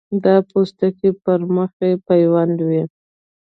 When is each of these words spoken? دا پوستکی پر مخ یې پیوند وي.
دا 0.23 0.35
پوستکی 0.49 1.09
پر 1.23 1.39
مخ 1.55 1.71
یې 1.85 1.91
پیوند 2.07 2.57
وي. 2.67 2.83